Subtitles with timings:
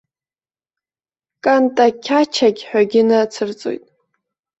[1.43, 3.83] Кантақьачақь ҳәагьы нацырҵоит.